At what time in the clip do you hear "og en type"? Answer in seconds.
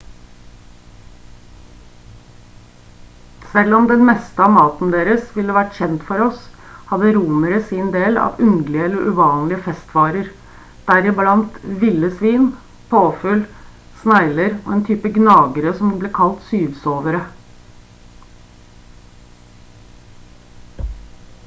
14.57-15.11